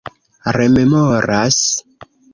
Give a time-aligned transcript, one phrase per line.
[0.55, 1.61] rememoras